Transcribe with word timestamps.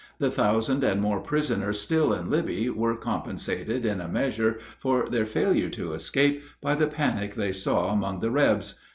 The 0.17 0.31
thousand 0.31 0.83
and 0.83 0.99
more 0.99 1.19
prisoners 1.19 1.79
still 1.79 2.11
in 2.11 2.31
Libby 2.31 2.71
were 2.71 2.95
compensated, 2.95 3.85
in 3.85 4.01
a 4.01 4.07
measure, 4.07 4.57
for 4.79 5.05
their 5.05 5.27
failure 5.27 5.69
to 5.69 5.93
escape 5.93 6.41
by 6.59 6.73
the 6.73 6.87
panic 6.87 7.35
they 7.35 7.51
saw 7.51 7.91
among 7.93 8.19
the 8.19 8.31
"Rebs." 8.31 8.79